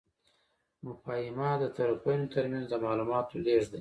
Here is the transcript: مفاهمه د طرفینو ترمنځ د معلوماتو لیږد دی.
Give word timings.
مفاهمه 0.85 1.49
د 1.61 1.63
طرفینو 1.77 2.31
ترمنځ 2.33 2.65
د 2.69 2.73
معلوماتو 2.83 3.33
لیږد 3.45 3.65
دی. 3.67 3.69